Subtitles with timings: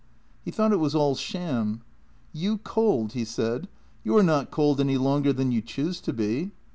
[0.43, 1.81] He thought it was all sham.
[2.33, 3.67] 'You cold!' he said;
[4.03, 6.49] 'you are not cold any longer than you choose to be.